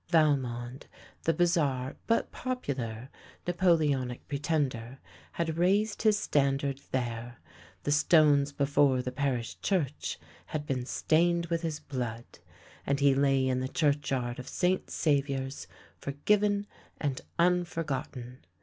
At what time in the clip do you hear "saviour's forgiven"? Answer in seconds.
14.89-16.65